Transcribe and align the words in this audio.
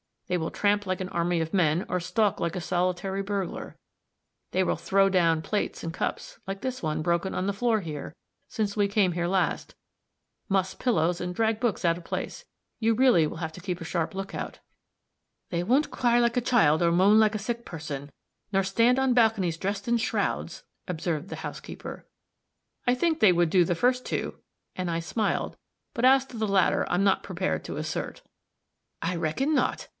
They 0.29 0.37
will 0.37 0.49
tramp 0.49 0.85
like 0.85 1.01
an 1.01 1.09
army 1.09 1.41
of 1.41 1.53
men, 1.53 1.85
or 1.89 1.99
stalk 1.99 2.39
like 2.39 2.55
a 2.55 2.61
solitary 2.61 3.21
burglar. 3.21 3.77
They 4.51 4.63
will 4.63 4.77
throw 4.77 5.09
down 5.09 5.41
plates 5.41 5.83
and 5.83 5.93
cups 5.93 6.39
like 6.47 6.61
this 6.61 6.81
one, 6.81 7.01
broken 7.01 7.35
on 7.35 7.45
the 7.45 7.53
floor 7.53 7.81
here, 7.81 8.15
since 8.47 8.77
we 8.77 8.87
came 8.87 9.11
here 9.11 9.27
last; 9.27 9.75
muss 10.47 10.73
pillows 10.73 11.19
and 11.19 11.35
drag 11.35 11.59
books 11.59 11.83
out 11.83 11.97
of 11.97 12.05
place. 12.05 12.45
You 12.79 12.93
really 12.95 13.27
will 13.27 13.37
have 13.37 13.51
to 13.51 13.61
keep 13.61 13.81
a 13.81 13.83
sharp 13.83 14.15
lookout." 14.15 14.59
"They 15.49 15.63
won't 15.63 15.91
cry 15.91 16.17
like 16.17 16.37
a 16.37 16.41
child, 16.41 16.79
nor 16.79 16.93
moan 16.93 17.19
like 17.19 17.35
a 17.35 17.37
sick 17.37 17.65
person, 17.65 18.09
nor 18.53 18.63
stand 18.63 18.97
on 18.97 19.13
balconies 19.13 19.57
dressed 19.57 19.87
in 19.89 19.97
shrouds!" 19.97 20.63
observed 20.87 21.27
the 21.27 21.35
housekeeper. 21.45 22.07
"I 22.87 22.95
think 22.95 23.19
they 23.19 23.33
would 23.33 23.49
do 23.49 23.65
the 23.65 23.75
first 23.75 24.05
two," 24.05 24.39
and 24.77 24.89
I 24.89 24.99
smiled, 25.01 25.57
"but 25.93 26.05
as 26.05 26.25
to 26.27 26.37
the 26.37 26.47
latter, 26.47 26.89
I'm 26.89 27.03
not 27.03 27.21
prepared 27.21 27.65
to 27.65 27.75
assert." 27.75 28.21
"I 29.01 29.17
reckon 29.17 29.53
not. 29.53 29.89